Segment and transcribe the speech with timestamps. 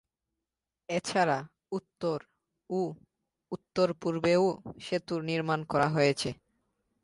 [0.89, 1.37] এছাড়া
[1.71, 2.17] উত্তর
[2.69, 2.79] ও
[3.51, 4.43] উত্তর-পূর্বেও
[4.79, 6.29] সেতু নির্মাণ করা হয়েছে।